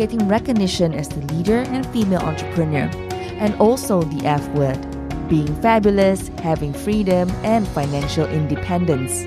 [0.00, 2.88] getting recognition as the leader and female entrepreneur
[3.36, 4.80] and also the F word
[5.28, 9.26] being fabulous, having freedom, and financial independence.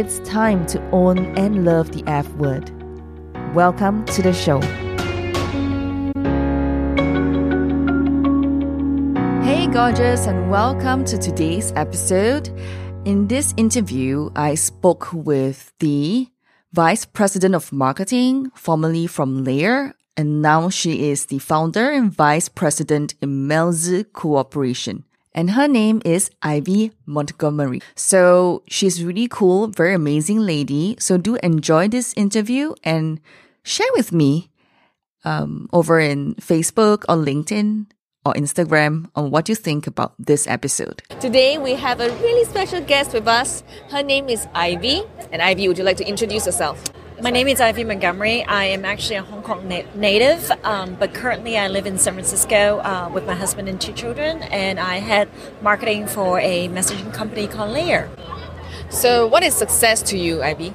[0.00, 2.72] It's time to own and love the F word.
[3.54, 4.62] Welcome to the show.
[9.42, 12.48] Hey, gorgeous, and welcome to today's episode.
[13.04, 16.28] In this interview, I spoke with the
[16.72, 22.48] Vice President of Marketing, formerly from Layer, and now she is the founder and vice
[22.48, 25.04] president in Melzi Cooperation.
[25.34, 27.80] And her name is Ivy Montgomery.
[27.96, 30.94] So she's really cool, very amazing lady.
[31.00, 33.20] So do enjoy this interview and
[33.64, 34.50] share with me
[35.24, 37.86] um, over in Facebook or LinkedIn
[38.24, 41.02] or Instagram on what you think about this episode.
[41.20, 43.64] Today we have a really special guest with us.
[43.90, 45.02] Her name is Ivy.
[45.32, 46.82] And Ivy, would you like to introduce yourself?
[47.22, 48.42] My name is Ivy Montgomery.
[48.42, 52.14] I am actually a Hong Kong na- native, um, but currently I live in San
[52.14, 55.28] Francisco uh, with my husband and two children, and I head
[55.62, 58.10] marketing for a messaging company called Layer.
[58.90, 60.74] So, what is success to you, Ivy?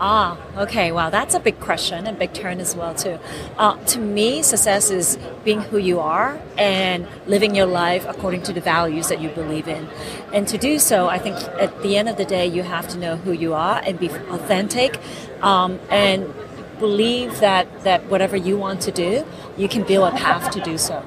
[0.00, 0.90] Ah, okay.
[0.90, 3.18] Well, that's a big question and big turn as well too.
[3.56, 8.52] Uh, to me, success is being who you are and living your life according to
[8.52, 9.88] the values that you believe in.
[10.32, 12.98] And to do so, I think at the end of the day, you have to
[12.98, 14.98] know who you are and be authentic,
[15.40, 16.34] um, and
[16.80, 19.24] believe that that whatever you want to do,
[19.56, 21.04] you can build a path to do so.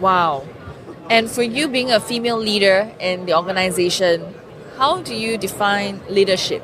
[0.00, 0.46] Wow.
[1.10, 4.34] And for you being a female leader in the organization,
[4.76, 6.62] how do you define leadership?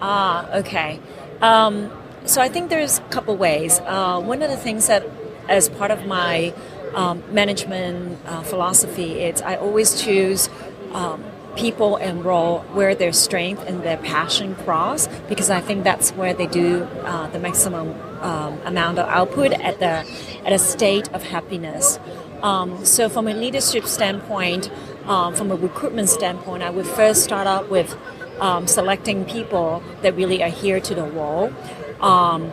[0.00, 1.00] Ah, okay.
[1.40, 1.90] Um,
[2.24, 3.80] so I think there's a couple ways.
[3.80, 5.04] Uh, one of the things that,
[5.48, 6.52] as part of my
[6.94, 10.48] um, management uh, philosophy, it's I always choose
[10.92, 11.24] um,
[11.56, 16.32] people and role where their strength and their passion cross because I think that's where
[16.32, 20.06] they do uh, the maximum um, amount of output at the
[20.46, 21.98] at a state of happiness.
[22.42, 24.70] Um, so from a leadership standpoint,
[25.06, 27.96] um, from a recruitment standpoint, I would first start out with
[28.40, 31.52] um, selecting people that really adhere to the role.
[32.00, 32.50] Um,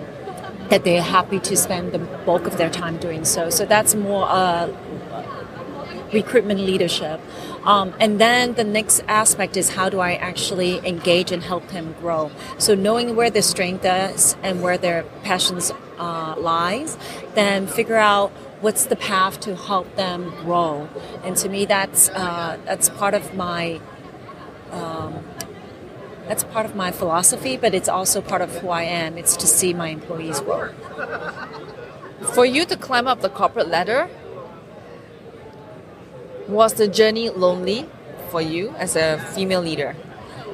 [0.70, 3.52] that they're happy to spend the bulk of their time doing so.
[3.52, 4.76] So that's more uh,
[6.12, 7.20] recruitment leadership.
[7.64, 11.96] Um, and then the next aspect is how do I actually engage and help them
[12.00, 12.32] grow?
[12.58, 16.98] So knowing where their strength is and where their passions uh, lies,
[17.34, 18.32] then figure out
[18.62, 20.88] what's the path to help them grow.
[21.24, 23.80] And to me, that's uh, that's part of my
[24.72, 25.24] um,
[26.28, 29.18] that's part of my philosophy, but it's also part of who I am.
[29.18, 30.74] It's to see my employees work.
[32.34, 34.10] For you to climb up the corporate ladder,
[36.48, 37.88] was the journey lonely
[38.30, 39.96] for you as a female leader?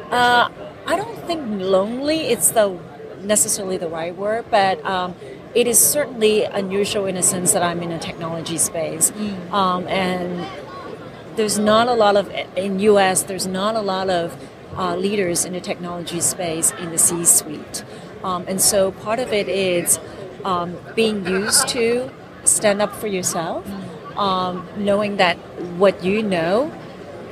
[0.09, 0.49] Uh,
[0.85, 2.77] I don't think lonely it's the
[3.21, 5.15] necessarily the right word, but um,
[5.53, 9.51] it is certainly unusual in a sense that I'm in a technology space, mm.
[9.51, 10.45] um, and
[11.35, 13.23] there's not a lot of in U.S.
[13.23, 14.35] There's not a lot of
[14.77, 17.83] uh, leaders in the technology space in the C-suite,
[18.23, 19.99] um, and so part of it is
[20.43, 22.09] um, being used to
[22.43, 23.67] stand up for yourself,
[24.17, 25.37] um, knowing that
[25.77, 26.71] what you know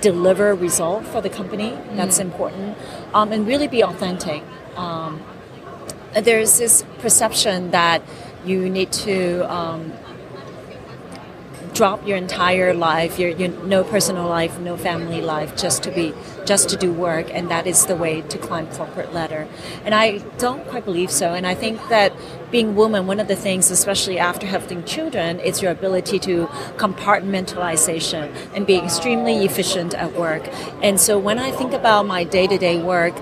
[0.01, 1.77] deliver result for the company.
[1.93, 2.77] That's important,
[3.13, 4.43] um, and really be authentic.
[4.75, 5.21] Um,
[6.13, 8.01] there's this perception that
[8.45, 9.93] you need to um,
[11.79, 16.13] drop your entire life, your, your no personal life, no family life, just to be
[16.45, 19.47] just to do work, and that is the way to climb corporate ladder.
[19.85, 21.33] And I don't quite believe so.
[21.33, 22.11] And I think that
[22.51, 28.35] being woman, one of the things, especially after having children, is your ability to compartmentalization
[28.53, 30.49] and be extremely efficient at work.
[30.81, 33.15] And so when I think about my day to day work,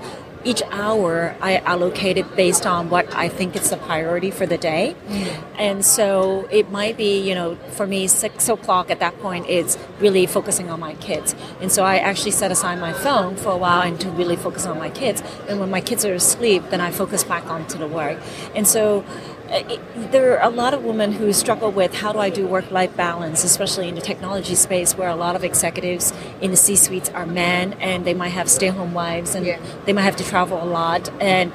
[0.44, 4.58] each hour I allocate it based on what I think is the priority for the
[4.58, 4.96] day.
[5.08, 5.44] Mm.
[5.58, 9.76] And so it might be, you know, for me, six o'clock at that point, it's
[9.98, 11.34] really focusing on my kids.
[11.60, 14.66] And so I actually set aside my phone for a while and to really focus
[14.66, 15.22] on my kids.
[15.48, 18.18] And when my kids are asleep, then I focus back onto the work.
[18.54, 19.04] And so
[19.50, 22.70] it, there are a lot of women who struggle with how do I do work
[22.70, 26.76] life balance, especially in the technology space where a lot of executives in the C
[26.76, 29.60] suites are men and they might have stay home wives and yeah.
[29.86, 31.10] they might have to travel a lot.
[31.20, 31.52] And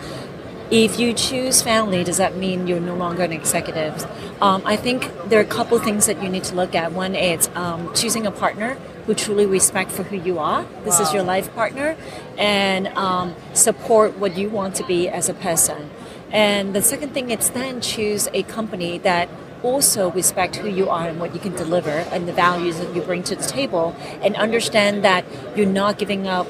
[0.72, 4.04] if you choose family, does that mean you're no longer an executive?
[4.42, 6.94] Um, I think there are a couple things that you need to look at.
[6.94, 8.76] One is um, choosing a partner
[9.06, 10.66] who truly respect for who you are.
[10.84, 11.06] This wow.
[11.06, 11.96] is your life partner,
[12.38, 15.90] and um, support what you want to be as a person.
[16.34, 19.30] And the second thing is then choose a company that
[19.62, 23.02] also respect who you are and what you can deliver and the values that you
[23.02, 25.24] bring to the table and understand that
[25.56, 26.48] you're not giving up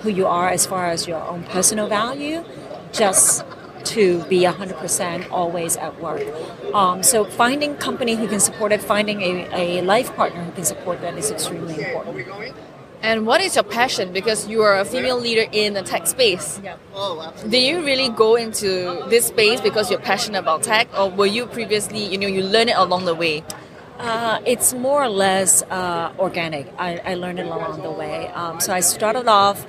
[0.00, 2.44] who you are as far as your own personal value
[2.92, 3.44] just
[3.84, 6.26] to be 100% always at work.
[6.74, 10.64] Um, so finding company who can support it, finding a, a life partner who can
[10.64, 12.56] support that is extremely important.
[13.02, 14.12] And what is your passion?
[14.12, 16.60] Because you are a female leader in the tech space.
[16.62, 16.76] Yeah.
[16.94, 21.26] Oh, Do you really go into this space because you're passionate about tech, or were
[21.26, 23.44] you previously, you know, you learn it along the way?
[23.98, 26.66] Uh, it's more or less uh, organic.
[26.78, 28.28] I, I, learned it along the way.
[28.28, 29.66] Um, so I started off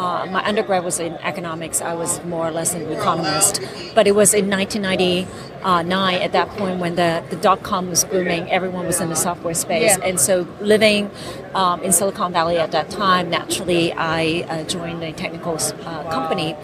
[0.00, 1.82] uh, my undergrad was in economics.
[1.82, 3.60] I was more or less an economist.
[3.94, 8.50] But it was in 1999 at that point when the, the dot com was booming,
[8.50, 9.98] everyone was in the software space.
[9.98, 10.08] Yeah.
[10.08, 11.10] And so living
[11.54, 16.56] um, in Silicon Valley at that time, naturally, I uh, joined a technical uh, company.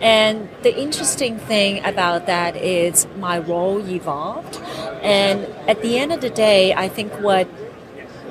[0.00, 4.60] And the interesting thing about that is my role evolved.
[5.02, 7.46] And at the end of the day, I think what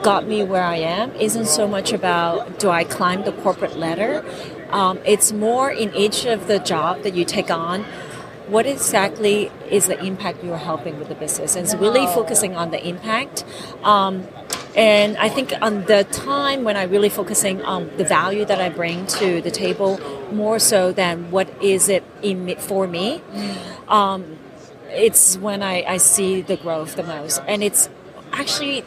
[0.04, 4.26] got me where I am isn't so much about do I climb the corporate ladder.
[4.72, 7.84] Um, it's more in each of the job that you take on.
[8.48, 11.56] What exactly is the impact you're helping with the business?
[11.56, 13.46] And it's really focusing on the impact.
[13.84, 14.28] Um,
[14.76, 18.70] and I think on the time when I really focusing on the value that I
[18.70, 20.00] bring to the table,
[20.32, 23.22] more so than what is it in for me,
[23.88, 24.38] um,
[24.90, 27.42] it's when I, I see the growth the most.
[27.48, 27.90] And it's
[28.32, 28.84] actually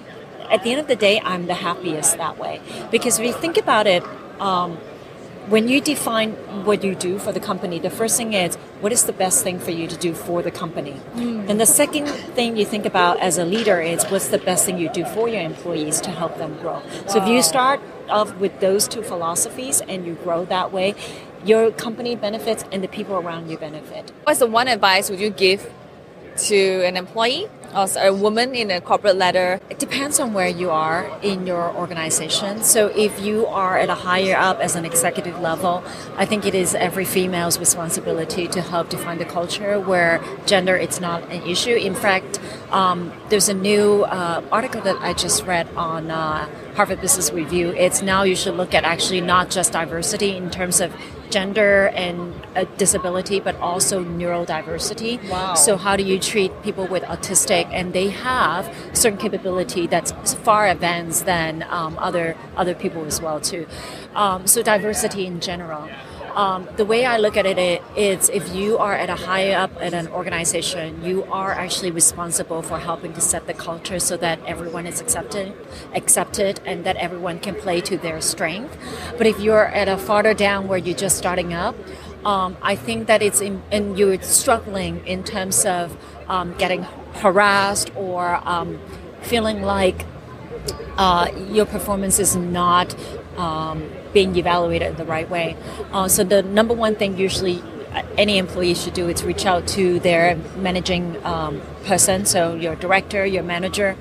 [0.51, 2.61] at the end of the day, I'm the happiest that way.
[2.91, 4.03] Because if you think about it,
[4.41, 4.79] um,
[5.49, 6.33] when you define
[6.65, 9.59] what you do for the company, the first thing is what is the best thing
[9.59, 10.97] for you to do for the company?
[11.15, 11.51] Mm.
[11.51, 14.79] And the second thing you think about as a leader is what's the best thing
[14.79, 16.75] you do for your employees to help them grow.
[16.75, 16.83] Wow.
[17.09, 20.95] So if you start off with those two philosophies and you grow that way,
[21.45, 24.13] your company benefits and the people around you benefit.
[24.25, 25.71] What's the one advice would you give
[26.37, 29.61] to an employee or a woman in a corporate ladder?
[29.71, 32.63] It depends on where you are in your organization.
[32.63, 35.83] So if you are at a higher up as an executive level,
[36.17, 41.01] I think it is every female's responsibility to help define the culture where gender is
[41.01, 41.75] not an issue.
[41.75, 42.41] In fact,
[42.71, 47.71] um, there's a new uh, article that I just read on uh, Harvard Business Review.
[47.71, 50.93] It's now you should look at actually not just diversity in terms of
[51.31, 55.19] gender and uh, disability, but also neurodiversity.
[55.29, 55.55] Wow.
[55.55, 60.69] So how do you treat people with autistic, and they have certain capability that's far
[60.69, 63.67] advanced than um, other other people as well too.
[64.15, 65.89] Um, so diversity in general.
[66.35, 69.71] Um, the way I look at it is if you are at a high up
[69.81, 74.41] at an organization, you are actually responsible for helping to set the culture so that
[74.45, 75.55] everyone is accepted,
[75.95, 78.77] accepted, and that everyone can play to their strength.
[79.17, 81.77] But if you're at a farther down where you're just starting up,
[82.25, 85.97] um, I think that it's in, and you're struggling in terms of
[86.29, 86.83] um, getting
[87.15, 88.79] harassed or um,
[89.23, 90.05] feeling like
[90.97, 92.95] uh, your performance is not
[93.37, 95.57] um, being evaluated the right way.
[95.93, 97.63] Uh, so the number one thing usually
[97.93, 102.75] uh, any employee should do is reach out to their managing um, person, so your
[102.77, 103.97] director, your manager.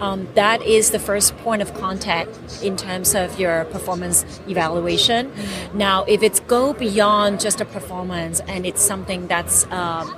[0.00, 5.32] Um, that is the first point of contact in terms of your performance evaluation.
[5.74, 10.14] Now, if it's go beyond just a performance and it's something that's um,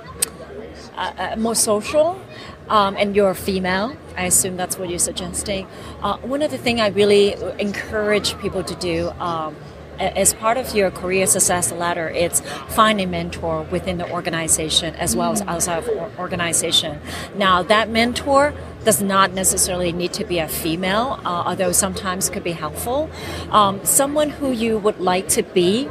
[1.01, 2.21] uh, uh, more social,
[2.69, 5.65] um, and you're female, I assume that's what you're suggesting.
[6.03, 9.55] Uh, one of the things I really encourage people to do um,
[9.97, 15.15] as part of your career success ladder, it's find a mentor within the organization as
[15.15, 15.47] well as mm.
[15.47, 16.99] outside of organization.
[17.35, 18.53] Now, that mentor
[18.83, 23.09] does not necessarily need to be a female, uh, although sometimes could be helpful.
[23.49, 25.89] Um, someone who you would like to be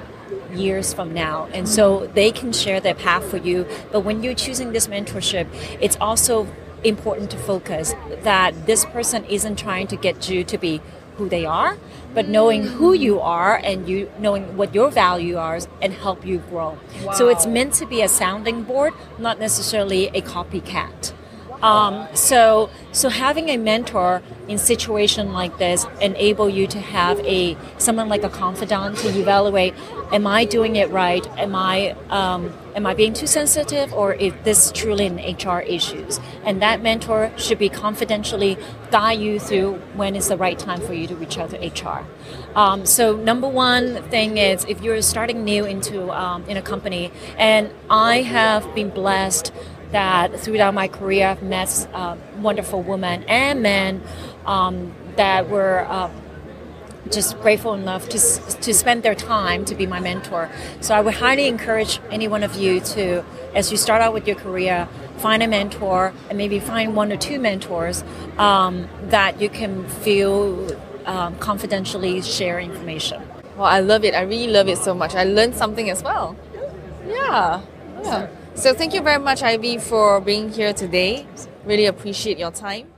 [0.54, 1.48] years from now.
[1.52, 3.66] And so they can share their path for you.
[3.92, 5.46] But when you're choosing this mentorship,
[5.80, 6.46] it's also
[6.84, 10.80] important to focus that this person isn't trying to get you to be
[11.16, 11.76] who they are,
[12.14, 16.38] but knowing who you are and you knowing what your value are and help you
[16.38, 16.78] grow.
[17.04, 17.12] Wow.
[17.12, 21.12] So it's meant to be a sounding board, not necessarily a copycat.
[21.62, 27.56] Um, so, so having a mentor in situation like this enable you to have a
[27.78, 29.74] someone like a confidant to evaluate:
[30.12, 31.26] Am I doing it right?
[31.38, 36.18] Am I um, am I being too sensitive or is this truly an HR issues?
[36.44, 38.56] And that mentor should be confidentially
[38.90, 42.06] guide you through when is the right time for you to reach out to HR.
[42.54, 47.12] Um, so number one thing is if you're starting new into um, in a company,
[47.38, 49.52] and I have been blessed
[49.92, 54.02] that throughout my career I've met uh, wonderful women and men
[54.46, 55.86] um, that were.
[55.88, 56.10] Uh,
[57.10, 60.48] just grateful enough to, to spend their time to be my mentor.
[60.80, 64.26] So I would highly encourage any one of you to, as you start out with
[64.26, 68.04] your career, find a mentor and maybe find one or two mentors
[68.38, 73.22] um, that you can feel um, confidentially share information.
[73.56, 74.14] Well, I love it.
[74.14, 75.14] I really love it so much.
[75.14, 76.36] I learned something as well.
[77.06, 77.62] Yeah.
[78.02, 78.28] yeah.
[78.54, 81.26] So thank you very much, Ivy, for being here today.
[81.64, 82.88] Really appreciate your time.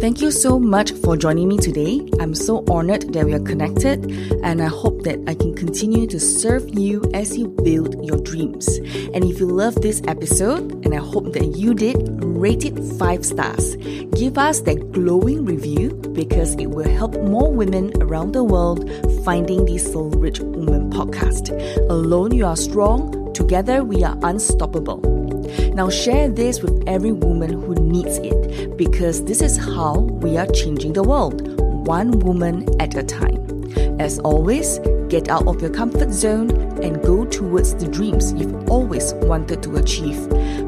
[0.00, 2.00] Thank you so much for joining me today.
[2.20, 4.10] I'm so honored that we are connected,
[4.42, 8.66] and I hope that I can continue to serve you as you build your dreams.
[9.12, 13.26] And if you love this episode, and I hope that you did, rate it five
[13.26, 13.76] stars.
[14.16, 18.90] Give us that glowing review because it will help more women around the world
[19.22, 21.50] finding the Soul Rich Woman podcast.
[21.90, 23.19] Alone, you are strong.
[23.40, 24.98] Together, we are unstoppable.
[25.74, 30.46] Now share this with every woman who needs it because this is how we are
[30.48, 33.40] changing the world, one woman at a time.
[33.98, 34.78] As always,
[35.08, 36.50] get out of your comfort zone
[36.84, 40.18] and go towards the dreams you've always wanted to achieve.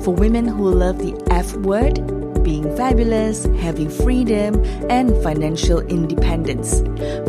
[0.02, 2.00] For women who love the F word,
[2.42, 6.80] being fabulous, having freedom, and financial independence.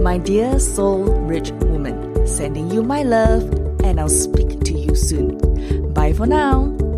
[0.02, 3.44] My dear soul rich woman, sending you my love,
[3.84, 5.94] and I'll speak you soon.
[5.94, 6.93] Bye for now.